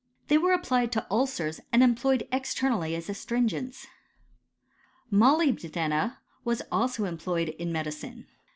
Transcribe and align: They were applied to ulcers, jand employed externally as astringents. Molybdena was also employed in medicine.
They 0.29 0.37
were 0.39 0.51
applied 0.51 0.91
to 0.93 1.05
ulcers, 1.11 1.61
jand 1.71 1.83
employed 1.83 2.27
externally 2.31 2.95
as 2.95 3.07
astringents. 3.07 3.85
Molybdena 5.11 6.17
was 6.43 6.63
also 6.71 7.05
employed 7.05 7.49
in 7.49 7.71
medicine. 7.71 8.25